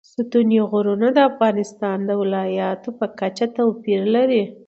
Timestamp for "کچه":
3.19-3.45